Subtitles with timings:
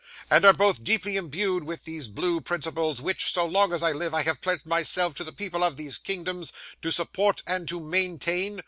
[0.31, 4.15] 'And are both deeply imbued with those blue principles, which, so long as I live,
[4.15, 8.59] I have pledged myself to the people of these kingdoms to support and to maintain?